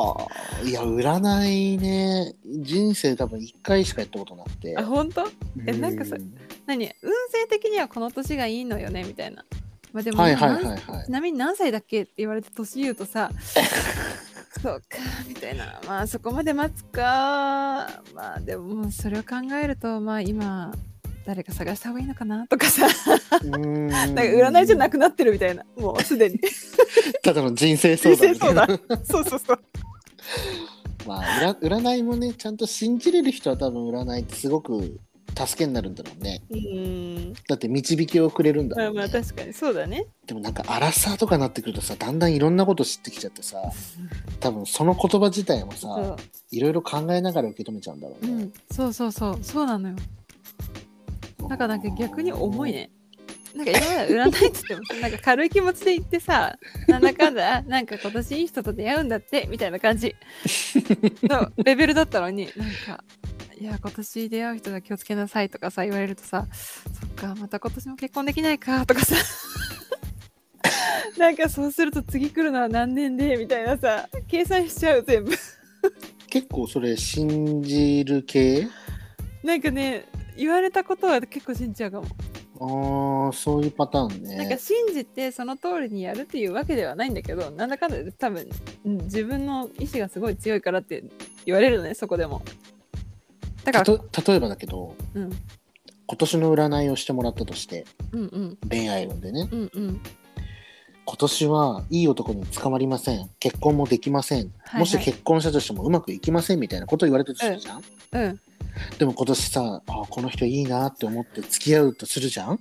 [0.00, 0.28] は
[0.60, 2.34] あいや占いね。
[2.44, 4.76] 人生多分1回しかやったことなくて。
[4.76, 5.24] あ本当？
[5.66, 6.34] えなんかさうん
[6.66, 6.84] 何？
[7.02, 9.44] 運勢的にはこの年がいいのよねみたいな。
[9.92, 11.04] まあでも、はいはい何はいはい。
[11.06, 13.30] ちなみに何歳だっけって言われて年言うとさ
[14.62, 15.80] そうかみたいな。
[15.86, 18.02] まあそこまで待つか。
[18.14, 20.72] まあでもそれを考えるとまあ今
[21.26, 22.86] 誰か探した方がいいのかなとかさ。
[23.42, 23.88] うん。
[23.88, 25.64] なんか占いじゃなくなってるみたいな。
[25.76, 26.40] もうすでに。
[27.22, 28.80] ただの人生相談。
[29.04, 29.60] そうそうそう。
[31.06, 35.00] まあ占占いもねちゃんと信じれる人は多分占いってすごく
[35.36, 36.42] 助けになるんだろうね。
[36.50, 37.32] うーん。
[37.48, 39.00] だって導きをくれるんだまあもん、ね。
[39.00, 40.06] まあ確かにそうだね。
[40.26, 43.58] でもなんかアラサーとかなってくるとさだんだんいろんなこと知ってきちゃってさ
[44.40, 46.16] 多分その言葉自体もそさう。
[46.50, 48.52] いろいろ考えながら受け止めちゃうんだろうね、うん。
[48.72, 49.38] そうそうそう。
[49.42, 49.96] そうなのよ。
[51.48, 52.90] なんかなんか逆に重いね。
[53.54, 60.14] なんか今まで占いって言ってもさなんか軽い気持ちで言ってさなんだかんだなんか今年いい人と出会うんだってみたいな感じ。
[61.24, 63.02] のレベルだったのになんか
[63.58, 69.16] いや今年出会う人が気をつけなさいとかさ言われるとさそっかまた今年も結婚できないかとかさ。
[71.18, 75.32] なんかそうすると次来るのは何年でみたいなさ計算しちゃう全部。
[76.28, 78.68] 結構それ信じる系？
[79.42, 82.06] なんかね言われたことは結構信じちゃうかも
[82.62, 84.36] ああそういうパターンね。
[84.36, 88.46] なんか信じてその通りにやるっていうわけではないんだけどなんだかんだで多分
[88.84, 91.02] うん自分の意志がすごい強いからって
[91.46, 92.42] 言われるのねそこでも。
[93.64, 95.30] だから、例えばだけどうん、
[96.06, 98.58] 今年の占いをしてもらったとしてうんうん。
[98.68, 99.48] 恋愛運でね。
[99.50, 100.00] うんうん。
[101.06, 103.30] 今年はいい男に捕まりません。
[103.38, 108.40] 結婚もできません、はいもし結婚したとしてもうまくいきませんみたいなこと言われてるとするじゃん、うん
[108.98, 112.60] でも今年さあこの人いいなって思って付き合うとするじゃん？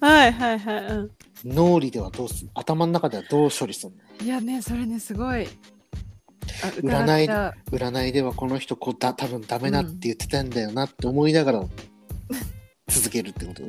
[0.00, 1.10] はいはいはいうん。
[1.44, 3.96] 脳裏ではどうすん頭の中ではどう処理すんの？
[4.24, 5.46] いやねそれねすごい。
[6.62, 7.28] あ占い
[7.70, 11.64] 占いではこの人こうだ多分ダメだって言ってたんだよなって思いながら
[12.88, 13.62] 続けるってこと？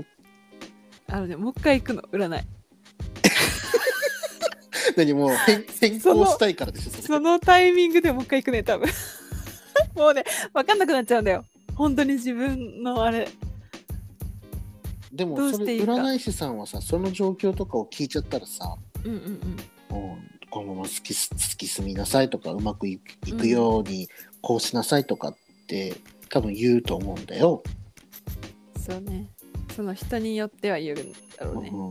[1.07, 2.45] あのねもう一回行くの占い。
[4.97, 5.13] 何？
[5.13, 8.87] もう変変更したいからでしょそのタイミングでもう一回行くね多分
[9.95, 11.45] もうね分かんなくなっちゃうんだよ。
[11.75, 13.27] 本当に自分のあれ。
[15.11, 19.29] でもそれ占い師さんはさその状況とかを聞いちゃったらさうんうんうん。
[19.29, 20.17] うん
[20.51, 24.07] このまま好きす好き住みなさいとかうまくいいくように
[24.39, 25.35] こうしなさいとかっ
[25.67, 25.95] て
[26.29, 27.61] 多分言うと思うんだよ。
[28.79, 29.27] そうね。
[29.75, 31.69] その人によっては言うんだろうね。
[31.73, 31.89] うん、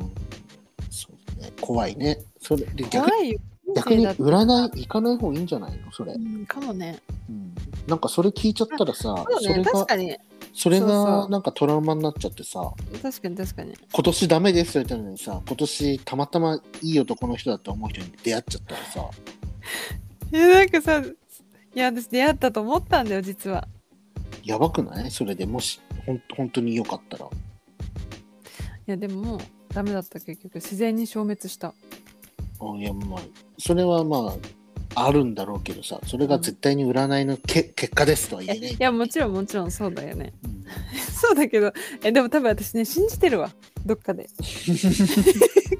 [0.91, 1.53] そうね。
[1.61, 2.23] 怖いね。
[2.41, 3.39] それで逆怖いよ。
[3.77, 5.93] 逆に占い行かない方がいいんじゃないの？
[5.93, 6.99] それ、うんかもね。
[7.29, 7.55] うん。
[7.87, 10.17] なんかそれ聞いちゃったらさそうねそれが確かに。
[10.57, 13.37] それがなんかトラウマになっちゃってさ確かに。
[13.37, 19.11] 確かに今年ダメですって言ったのにさ今年たまたまいい男の人だと思う人に出会っちゃったらさ。
[20.33, 21.15] いやなんかさい
[21.75, 23.67] や私出会ったと思ったんだよ実は。
[24.45, 25.11] やばくない？
[25.11, 27.27] それでもしほん本当によかったら。
[27.27, 27.31] い
[28.87, 29.41] やでももう
[29.73, 30.55] ダメだった結局。
[30.57, 31.69] 自然に消滅した。
[31.69, 33.21] あいやまあ
[33.59, 34.35] それはまあ
[34.95, 38.71] あるんだろうけどさそれが絶対に占いのけ、結果ですとは言えない。
[38.73, 40.33] いやもちろんもちろんそうだよね。
[40.45, 40.65] うん。
[41.13, 43.51] そうだけどえでも多分私ね信じてるわ。
[43.85, 44.29] どっかで。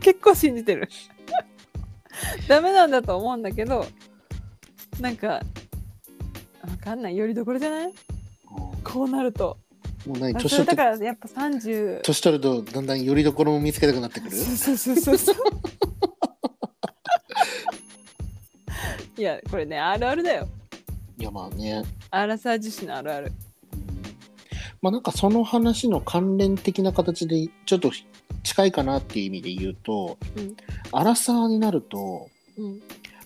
[0.01, 0.89] 結構信じてる。
[2.49, 3.87] ダメなんだと思うんだけど
[5.01, 5.43] なんかわ
[6.83, 7.17] かんない。
[7.17, 7.93] よりどころじゃない？
[8.85, 9.57] こうなると。
[10.07, 10.35] もう何？
[10.35, 10.77] 年取って？
[10.77, 14.37] からやっぱ30年取るとだんだんよりどころも見つけたくなってくる？
[14.37, 15.37] そうそうそうそう
[19.17, 20.49] いやこれねあるあるだよ。
[21.19, 23.33] いやまあね、アラサー自身のあるある。
[23.73, 24.03] うん
[24.83, 27.91] まあなんかその話の関連的な形でちょっと
[28.43, 30.57] 近いかなっていう意味で言うと、うん。
[30.93, 32.83] アラサーになるとうん。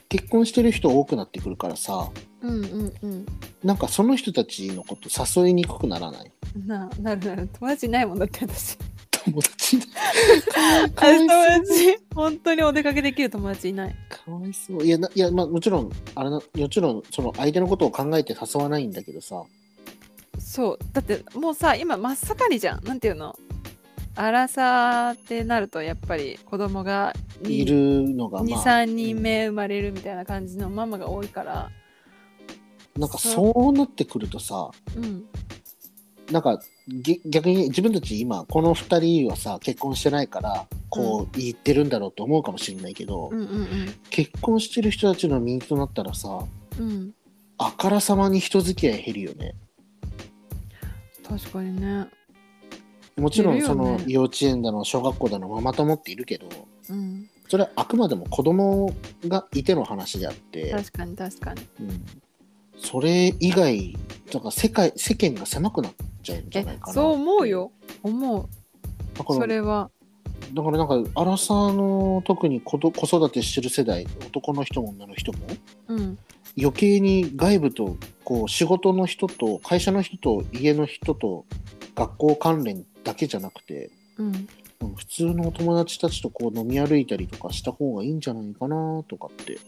[0.08, 3.26] 結婚してる人多くなってくるからさうんうんうん。
[3.64, 5.08] なんかその人たちのこと
[5.42, 6.32] 誘いにくくならない？
[6.66, 7.48] ななるなる。
[7.58, 8.78] 友達いないもんだって私
[9.24, 9.78] 友達
[10.96, 11.98] 友達。
[12.14, 13.96] 本当にお出かけできる友達いない。
[14.08, 14.84] かわいそう。
[14.84, 19.42] いやないやまあもちろんあれなもちろんその相手のことを考えて誘わないんだけどさ。
[20.38, 20.78] そう。
[20.92, 22.84] だってもうさ今真っ盛りじゃん。
[22.84, 23.36] なんていうの？
[24.14, 31.70] アラサーってなるとやっぱり子供がいるのがまあ23人目生まれるみたいな感じのママが多いから。
[32.96, 35.24] なんかそうなってくるとさうん
[36.30, 43.66] なんかぎ逆に自分たち今この2人はさ結婚してないからこう言ってるんだろうと思うかもしれないけど、うんうん
[44.10, 46.44] 結婚してる人たちの身となったらさ
[46.78, 46.88] うん。
[46.88, 47.14] うん
[47.58, 49.54] あからさまに人付き合い減るよね。
[51.28, 52.06] 確かにね。
[53.16, 56.46] もちろんその幼稚園だの小学校だのママ友っているけど
[56.88, 57.28] うん。
[57.48, 58.94] それはあくまでも子供
[59.26, 61.62] がいての話であって、確かに確かに。
[61.80, 62.06] うん、
[62.80, 63.96] それ以外
[64.32, 67.72] だから世界世間が狭くなっちゃうんじゃえないかなそう思うよ。
[68.02, 68.48] 思う。
[69.16, 69.90] だからそれは。
[70.52, 75.38] だからなんかアラサーの特に子ど子育てしてる世代男の人も女の人も
[75.88, 76.18] うん。
[76.60, 81.44] 余計に外部とこう仕事の人と会社の人と家の人と
[81.94, 84.26] 学校関連だけじゃなくてうん。
[84.26, 84.48] うん
[84.94, 89.58] 普通のお友達たちとこう飲み歩いたりとかした方がいいんじゃないかなとかって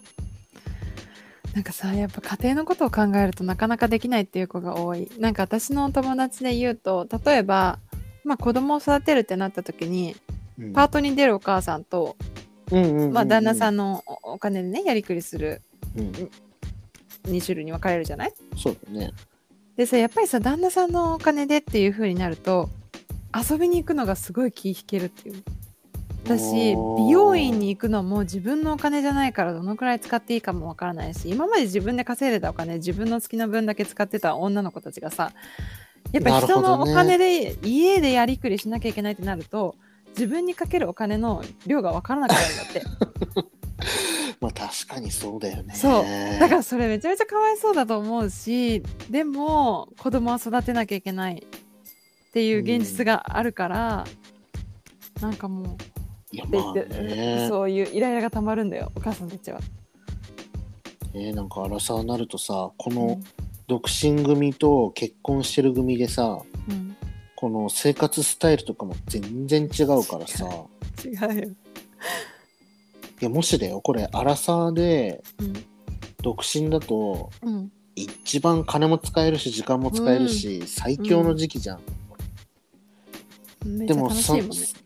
[1.55, 5.11] なんかさやっぱ家庭のことを考えるとなかなかできないっていう子が多い。
[5.19, 7.79] なんか私のお友達で言うと例えば
[8.25, 10.17] まあ子供を育てるってなった時に
[10.59, 10.73] うん。
[10.73, 12.17] パートに出るお母さんと、
[13.13, 15.61] まあ、旦那さんのおお金でねやりくりする
[15.97, 16.13] うん。
[17.25, 18.33] 2種類に分かれるじゃない？
[18.57, 19.11] そうだね。
[19.77, 22.69] でさやっぱりさ旦那さんのお金でっていう風になると
[23.35, 25.43] 遊びに行くのがすごい気引けるっていう
[26.25, 35.33] 私美容院に行くのも自分のお金じゃないからどのくらい使っていいかもわからないし今まで自分で稼いでたお金自分の好きな分だけ使ってた女の子たちがさ
[36.13, 39.77] やっぱ人のお金で家でやりくりしなきゃいけないってなると
[40.11, 42.83] 自分にかけるお金の量がわからなくなるんだって。
[44.41, 45.75] まあ確かにそうだよね。
[45.75, 46.05] そう。
[46.41, 51.47] だからそれめちゃめちゃかわいそうだと思うしでも子供は育てなきゃいけない
[52.31, 54.05] っていう現実があるから、
[55.21, 56.00] なんかもい
[56.39, 57.47] やう、でまあでね。
[57.49, 59.61] そういうイライラがたまるんだよお母さんたちは。
[61.15, 63.25] えーなんか荒さになるとさこのうん。
[63.67, 66.97] 独身組と結婚してる組でさうん、
[67.37, 70.49] この生活スタイルとかも全然違うからさ。
[71.05, 71.41] 違う。
[71.41, 71.49] よ。
[73.21, 75.53] いやもしだよこれ荒さでうん。
[76.23, 81.81] 独身だとうん、一番金も使えるし時間も使えるし、最強の時期じゃん、
[83.65, 84.37] でもそ。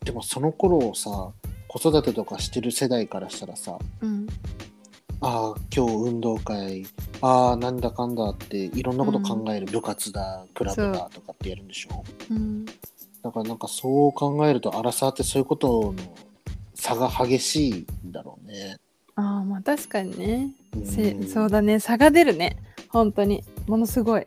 [0.05, 1.33] でもその頃をさ
[1.69, 4.27] 子育てとかしてる世代からしたらさうん、
[5.21, 6.87] ああ今日運動会
[7.21, 12.05] ああなんだかんだっていろんなこと考える、部活だクラブだとかってやるんでしょ？
[12.31, 12.35] う。
[12.35, 12.73] ん、だ
[13.33, 15.95] からなんかそう考えると荒さってそういうことの
[16.75, 18.77] 差が激しいんだろうね。
[19.17, 20.51] ああまあ確かにね、
[20.85, 21.29] せうん。
[21.29, 21.79] そうだね。
[21.81, 22.57] 差が出るね。
[22.89, 23.45] 本当に。
[23.67, 24.27] ものすごい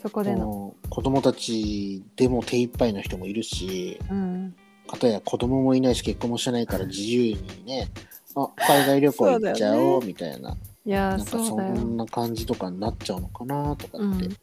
[0.00, 0.74] そこでの。
[0.88, 4.54] 子供たちでも手一杯の人もいるしうん、
[4.88, 7.88] かたや子供もいないし結婚もしてないから自由にね
[8.34, 11.60] あ海外旅行行っちゃおうみたいな、いやーなんかそ。
[11.60, 14.36] んな感じとかになっちゃうのかなとかってうん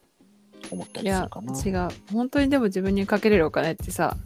[0.69, 1.53] 思ったりするかな。
[1.53, 4.17] 違う本当にでも自分にかけれるお金ってさ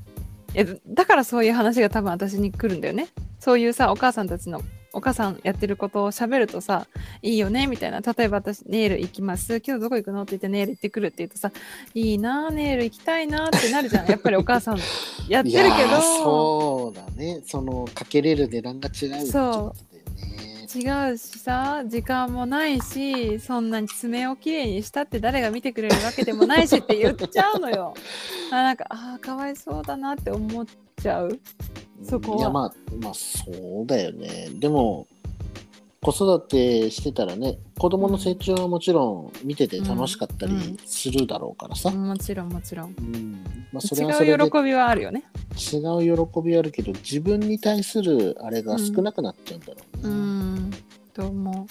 [0.54, 3.08] えだからそういう話が多分私に来るんだよね
[3.40, 4.62] そういうさお母さんたちの
[4.94, 6.88] お母さんやってることを喋るとさ
[7.22, 8.02] いいよねみたいな。
[8.02, 9.62] 例えば私ネイル行きます。
[9.66, 10.24] 今日どこ行くの？
[10.24, 11.52] って言ってネイル行ってくるって言うとさ
[11.94, 14.08] いいなあネイル行きたいなってなるじゃん。
[14.08, 14.80] やっぱりお母さん
[15.30, 17.42] やってるけいやーどそうだね。
[17.46, 19.72] そのかけれる値段が違うってことだよね。
[20.74, 27.94] 違うしさ時間もないしそんなに爪をきれいにしたって誰が見てくれるわけでもないしって言っちゃうのよ。
[28.52, 30.66] あなんかあーかわいそうだなって思っ
[31.02, 31.40] ちゃう。
[32.04, 32.38] そこは。
[32.38, 34.50] いやまあまあそうだよね。
[34.54, 35.08] でも
[36.04, 40.58] 子育てしてたらね子供の成長はもちろん見てて楽しかったうん。
[40.60, 42.96] りするだろうからさ、もちろんもちろん。
[42.98, 43.44] うん。
[43.72, 45.24] まあ、それはそれで違う喜びはあるよね。
[45.52, 50.16] 違う喜びはあるけど自分に対するあれが少なくなっちゃうんだろううね。
[50.68, 50.72] ん
[51.14, 51.68] と思うん。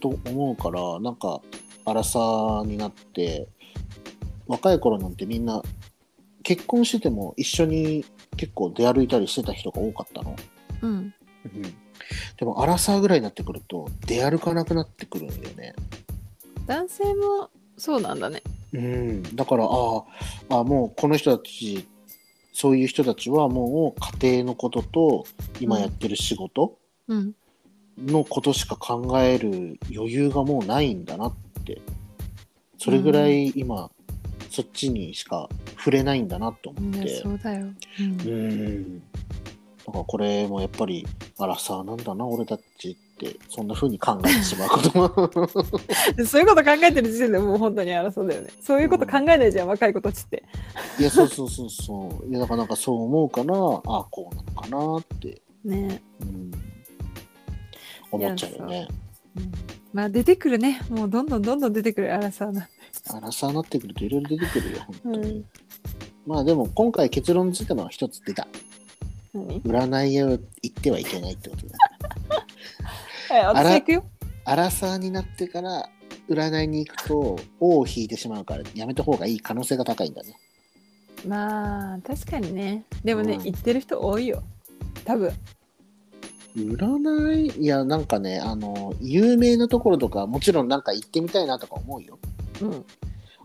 [0.00, 1.40] と思うからなんか
[1.84, 3.48] 荒さになって
[4.46, 5.60] 若い頃なんてみんな
[6.44, 8.04] 結婚してても一緒に
[8.36, 10.36] 結構出歩いたりしてた人が多かったの。
[10.82, 10.86] う。
[10.86, 10.94] うん。
[10.94, 11.74] うん
[12.36, 15.74] でも荒さぐらいになってくると出歩かなくなってくるんだよね。
[16.66, 18.42] 男性もそうなんだね。
[18.74, 20.04] うん、だからあ
[20.50, 21.86] ああもうこの人たち
[22.52, 25.24] そういう人たちはもう家庭のことと
[25.60, 27.34] 今やってる仕事うん。
[27.98, 31.80] のことしか考える余裕がもうないんだなって
[32.78, 33.90] それぐらい今、
[34.50, 35.48] そっちにしか
[35.82, 37.08] 触れないんだなと思って。
[37.08, 37.66] そうだよ。
[37.98, 38.20] うん。
[38.20, 38.98] うん。
[39.00, 39.04] だ
[39.92, 41.04] からこれもやっぱり
[41.36, 45.54] 荒さなんだな俺たちってそんな風に考えてしまうことも。
[46.24, 48.50] そういうこと考えてる時点でもう本当に争うだよね。
[48.60, 50.44] そういうこと考えないじゃん、若い子たちって。
[51.00, 52.30] いやそうそうそうそう。
[52.30, 56.00] いやだからなんかそう思うからああこうなのかなって、ね。
[56.20, 56.52] うん、
[58.12, 58.86] 思っちゃうよね。
[59.36, 59.40] う。
[59.40, 59.52] ん。
[59.92, 60.80] まあ出てくるね。
[60.88, 62.68] もうどんどんどんどん出てくる争うな。
[63.08, 65.44] 荒さになってくるといろいろ出てくるよ本当に、うん
[66.24, 68.46] まあでも今回結論ついたのは一つ出た。
[69.34, 69.60] 何？
[69.62, 71.76] 占いを言ってはいけないってことだ。
[73.34, 74.04] はい、あら私行くよ。
[74.44, 75.88] 荒さになってから
[76.28, 80.36] 占いに行くと尾を引いてしまうからやめた方がいい可能性が高いんだね。
[81.26, 82.84] まあ確かにね。
[83.02, 83.42] でもね、うん。
[83.42, 84.44] 行ってる人多いよ。
[85.04, 85.32] 多分。
[86.54, 87.64] 占い？
[87.64, 92.16] いやなんかねあの有名なところとかもちろんなんか行ってみたいなとか思うよ
[92.60, 92.84] うん。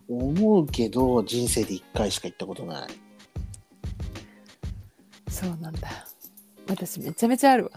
[0.10, 2.88] 思うけど人生で1回しか行ったことない
[5.30, 5.90] そうなんだ。
[6.70, 7.72] 私めちゃめちゃあるわ。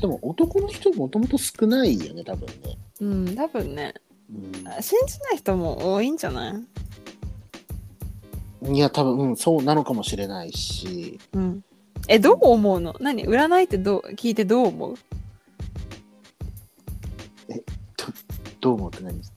[0.00, 3.94] でも男の人もともと少ないよね多分ね、うん、多分ね。
[4.30, 6.50] うんあ信じない人も多いんじゃな
[8.62, 8.72] い？
[8.72, 11.64] いや多分、うん、そうなのかもしれないしうん。
[12.08, 12.94] え、どう思うの？
[13.00, 13.26] 何？
[13.26, 14.94] 占いってどう聞いてどう思う？
[18.60, 19.22] どう思って何？
[19.22, 19.30] し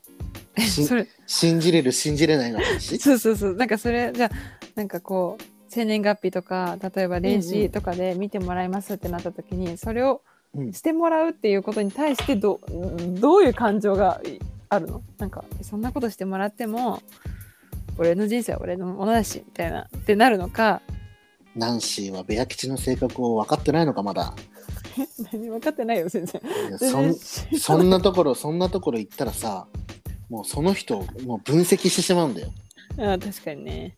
[0.62, 2.98] それ、信じれる信じれないの話？
[3.00, 3.56] そうそうそう。
[3.56, 4.32] なんかそれ、じゃあ、
[4.76, 10.22] なんかこう生年月日とか例えば霊視とかで見てもらいますってなった時に、それを
[10.56, 10.74] うん。
[10.74, 12.60] してもらうっていうことに対してど
[13.20, 14.22] どういう感情が
[14.70, 15.02] あるの？
[15.18, 17.02] なんかそんなことしてもらっても
[17.98, 20.82] 俺の人生は俺のものだしみたいなってなるのか？
[21.56, 24.36] ナンシーはベア吉の性格を分かってないのかまだ。
[25.34, 26.42] 何分かってないよ全然。
[27.60, 29.68] そんなところそんなところ行ったらさ
[30.34, 32.52] もうその人をもう分析してしまうんだよ。
[32.98, 33.96] あ確かにね。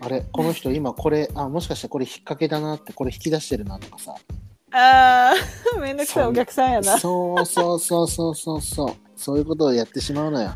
[0.00, 4.14] あれこの人今これあもしかしてこれ引っ掛けだなってこれ引き出してるなとかさ。
[4.70, 6.98] あー めんどくさいお客さんやな。
[6.98, 8.60] そうそうそうそうそう。
[8.60, 10.52] そうそういうことをやってしまうのよ。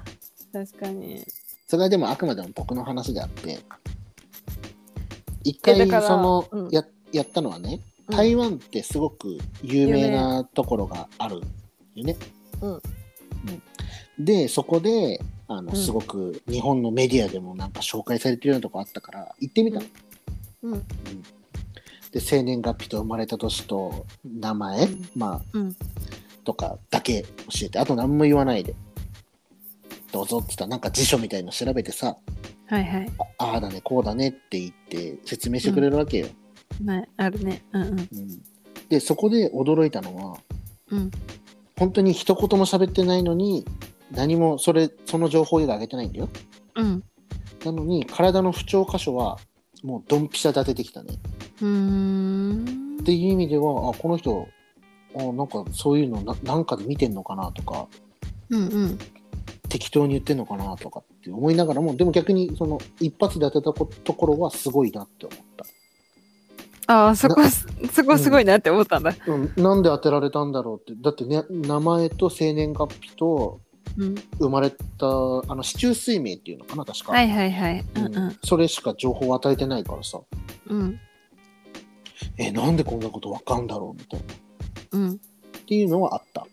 [0.52, 1.24] 確かに。
[1.66, 3.58] それはでもあくまでも僕の話であって。
[5.44, 6.68] 一回その、うん。
[6.68, 8.16] ややったのはねうん。
[8.16, 11.40] 台湾ってすごく有名なところがある
[11.94, 12.18] よね。
[12.60, 12.72] うん。
[12.74, 12.82] うん
[14.18, 15.76] でそこであのうん。
[15.76, 19.86] すごく日本のメディアでもなんか紹介されてるようなとこあったから行ってみたの。
[20.64, 20.86] うん。
[22.12, 25.08] で生年月日と生まれた年と名前、うん。
[25.16, 25.76] まあうん。
[26.44, 27.28] とかだけ教
[27.66, 28.74] えてあと何も言わないで
[30.10, 32.16] どうぞって言ったらなんか辞書みたいの調べてさ
[32.66, 33.10] はいはい。
[33.38, 36.28] あああだねこうだねって言って説明してくれるわけよ。
[36.82, 37.62] ないあるね。
[37.72, 37.90] うんうん。
[37.90, 38.08] うん。
[38.88, 40.38] でそこで驚いたのは
[40.90, 41.10] うん。
[41.78, 43.64] 本当に一言も喋ってないのに
[44.12, 46.28] 何もそれその情報以外上げてないんだよ。
[46.76, 47.02] うん。
[47.64, 49.38] なのに体の不調箇所は
[49.82, 51.18] もうドンピシャ立ててきたね。
[51.60, 52.98] うーん。
[53.00, 54.46] っていう意味ではあこの人
[55.16, 57.86] あなんかそういうのななんかで見てんのかなとか
[58.50, 58.98] うんうん。
[59.68, 65.64] 適当に言ってんのかなとかって思いながらもでも逆にその一発で当てたこところはすごいなって思った。
[66.88, 67.40] ああそこ
[67.90, 69.14] そこすごいなって思ったんだ。
[69.26, 71.00] うん、なんで当てられたんだろうって。
[71.00, 74.76] だってね名前と生年月日とうん生まれた
[75.06, 77.84] あの市中水明っていうのかな確か、はいはいはい。
[77.94, 78.16] うん。
[78.16, 80.20] うんそれしか情報を与えてないからさ。
[80.68, 81.00] うん。
[82.38, 84.34] えなんでこんなことわかんだろうみたいな。
[84.34, 84.36] っ
[84.92, 85.18] うん。
[85.66, 86.46] ていうのはあった。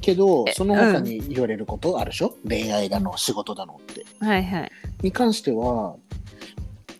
[0.00, 4.04] けどえその他に言われることあるでしょ、恋愛だの仕事だのって。
[4.20, 4.70] はいはい。
[5.02, 5.96] に関しては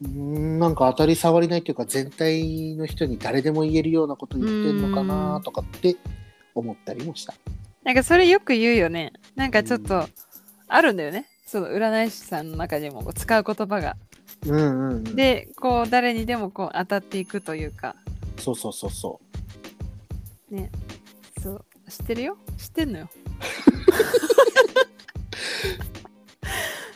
[0.01, 5.97] なんか当たり障りないっていうか全体の人に誰でも言えるようなこと言ってんのかなとかって
[6.55, 7.35] 思ったりもした。
[7.85, 9.13] なんかそれよく言うよね。
[9.37, 10.09] なんかちょっと
[10.69, 11.27] あるんだよね。
[11.47, 13.97] その占い師さんの中でも使う言葉が。
[14.47, 17.95] うんうんうん、でこう誰にでもこう当たっていくというか。
[18.39, 19.21] そうそうそうそ
[21.43, 21.65] そう。
[21.91, 22.39] 知ってるよ？
[22.57, 23.11] 知ってんのよ。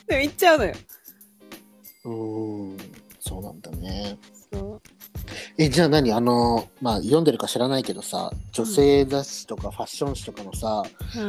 [0.06, 0.74] でも言っちゃうのよ。
[2.04, 2.08] う。
[2.74, 2.76] ん。
[3.20, 4.16] そうなんだね。
[4.52, 4.82] そう
[5.56, 6.12] えじゃあ何？
[6.12, 10.82] あのまあ読んでるか知らないけどさ女性雑誌とかファッション誌とかのさ、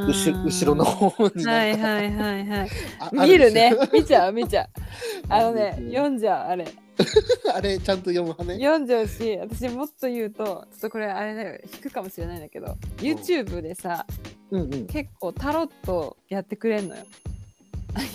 [0.08, 2.70] うし後ろの方にはないはいはいはい。
[3.00, 3.74] あ見るね。
[3.80, 4.68] あ見ちゃう見ちゃう。
[5.30, 5.76] あのね。
[5.90, 6.68] 読んじゃうあれ。
[7.54, 8.54] あれちゃんと読む派ね？
[8.56, 11.60] 読んじゃうし私もっと言うとちょっとこれあれだよ。
[11.74, 14.06] 引くかもしれないんだけど YouTube でさ
[14.52, 14.88] うんうん。
[14.88, 17.04] 結構タロットやってくれんのよ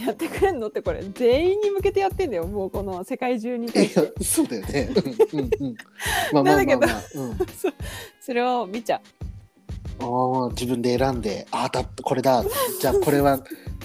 [0.07, 4.25] やってくれんのってこれ全員に向けてやってんだよもうこの世界中に対して。
[4.25, 4.91] そうだよね。
[5.33, 5.77] うんうんうん。
[6.33, 7.03] まあまあまあまあ。
[7.15, 7.39] うん、
[8.21, 9.01] それを見ちゃ
[10.01, 12.45] ああ自分で選んであだこれだ。
[12.81, 13.41] じゃあこれは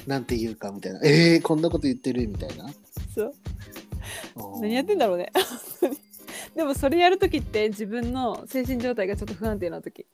[0.06, 1.00] なんて言うかみたいな。
[1.04, 2.66] えー、こんなこと言ってるみたいな。
[2.66, 2.74] う。
[3.14, 3.34] そう
[4.62, 5.32] 何やってんだろうね。
[6.56, 10.06] でもそれやるときって自分の精神状態がちょっと不安定な時。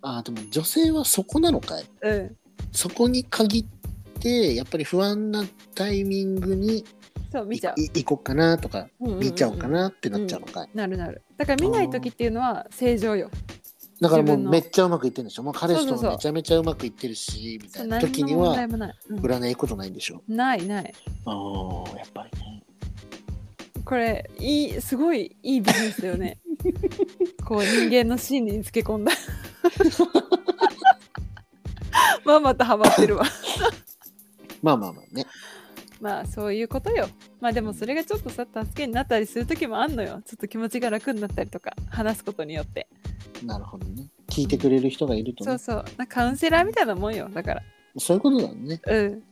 [0.00, 1.84] あーでも女性はそこなのかい？
[2.02, 2.36] うん。
[2.72, 3.81] そこに限って
[4.28, 6.84] やっぱり不安なタイミングに
[7.32, 7.74] そう見ちゃう。
[7.76, 13.30] 行こうかなとかうんうんうん見ちゃおうかなってなっちゃうのかい、なるなるだから見ない時っていうのは正常よ。
[14.00, 15.44] だからもうめっちゃうまくいってるんでしょ。
[15.44, 20.22] もう彼氏ともめちゃめちゃうまくいってるしみたいな時には占いことないんでしょ。
[20.28, 20.94] ないない。
[21.24, 22.64] ああやっぱりね。
[23.84, 26.38] これいいすごいいいビジネスだよね。
[27.46, 29.12] こう人間の心理につけ込んだ。
[32.24, 33.24] まあまたハマってるわ
[34.62, 35.26] まあまあまあね。
[36.00, 37.08] まあそういうことよ。
[37.40, 40.22] まあでもそれがちょっとさ助けになったりする時もあんのよ。
[40.24, 42.88] ちょっと気持ちが楽になったりとか話すことによって。
[43.44, 44.08] なるほどね。
[44.28, 45.50] 聞いてくれる人がいるとね。
[45.50, 45.84] そうそう。
[45.96, 47.62] なカウンセラーみたいなもんよだから。
[47.98, 48.80] そういうことだね。
[48.86, 49.22] うん。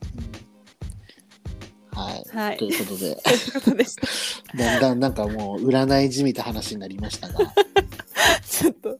[1.93, 2.57] はい、はい。
[2.57, 3.17] ということ いう
[3.53, 3.85] ことで
[4.57, 7.53] だんだんなんかもう占いじみた話になりましたが。
[8.49, 8.99] ちょっと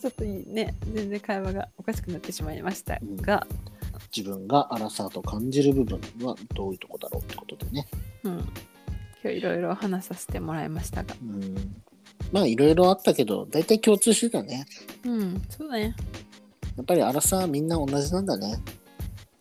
[0.00, 0.74] ちょっといいね。
[0.92, 3.46] 全然会話がおかしくなってしまいましたが、
[4.14, 7.86] 自分がアラサーと感じる部分はどういうとこだろうってことでね。
[8.24, 8.38] うん、
[9.22, 11.14] 今日いろいろ話させてもらいましたが。
[11.22, 11.82] うん。
[12.30, 14.66] まあいろいろあったけど大体共通してたね。
[15.04, 15.94] うんそうだね。
[16.76, 18.58] やっぱりアラサーみんな同じなんだね。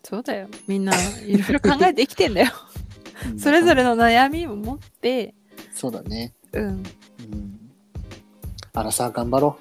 [0.04, 0.48] そうだよ。
[0.68, 0.94] みんな
[1.26, 2.52] いろいろ考えて生きてんだよ。
[3.38, 5.34] それぞれの悩みを持って。
[5.74, 6.34] そうだね。
[6.54, 6.66] うん。
[6.66, 6.84] うん。
[8.74, 9.60] あらさ、頑張ろ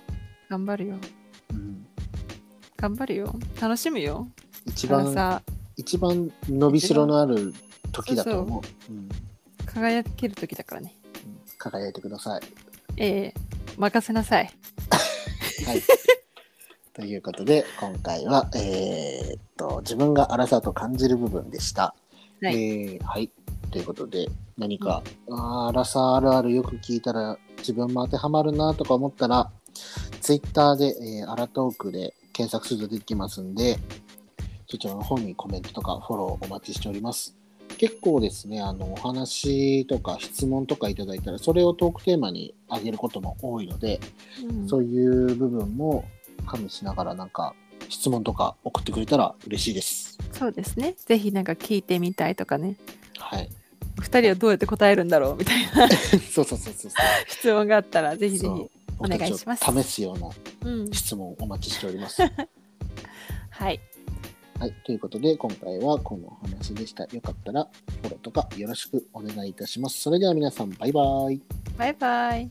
[0.49, 0.97] 頑張るよ。
[1.53, 1.55] う。
[1.55, 1.87] うん。
[2.77, 3.35] 頑張るよ。
[3.61, 4.29] 楽しむよ
[4.67, 5.43] 一番、さ
[5.77, 7.55] 一番伸びしろのある
[7.93, 8.93] 時だと思う。
[8.93, 9.09] うん
[9.67, 12.41] 輝ける時だからねうん輝いてください。
[12.97, 13.35] ええ
[13.79, 14.53] 任せなさい
[15.67, 15.83] はい。
[16.93, 21.95] ということで、今回は、えーっと、自分が荒さと感じる部分でした。
[22.43, 23.31] はいえーはい。
[23.71, 29.51] ということで、何か、あー荒さあるあるよく聞いたら、自分も当てはまるなとか思ったら、
[30.21, 33.79] ツイッターで、えー、アラトークで検索すると出てきますんで、
[34.71, 37.37] そちらの方にコメントとかフォローお待ちしております。
[37.77, 44.01] 結構ですね、あの、お話とか質問とかいただいたら、それをトークテーマにあげることも多いので、
[44.49, 46.05] うんそういう部分も
[46.47, 47.55] 加味しながらなんか
[47.89, 50.19] 質問とか送ってくれたら嬉しいです。
[50.33, 52.77] そうですねぜひなんか聞いてみたいとかね
[53.19, 53.49] はい。
[53.97, 55.89] 2人はどうやって答えるんだろうみたいな
[56.33, 56.93] そうそうそうそう。
[57.29, 60.31] 質問があったらぜひぜひお願いします試すような
[60.71, 62.23] うん質問お待ちしております。
[62.23, 62.31] は
[63.51, 63.81] はい
[64.61, 64.75] はい。
[64.85, 67.05] ということで今回はこのお話でした。
[67.05, 67.67] よかったら
[68.03, 69.99] フォローとかよろしくお願いいたします。
[70.03, 71.01] それでは皆さんバイバ
[71.31, 71.41] イ。
[71.79, 72.51] バイバイ